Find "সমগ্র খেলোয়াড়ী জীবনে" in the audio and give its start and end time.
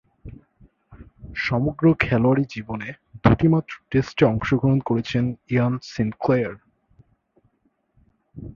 1.37-2.89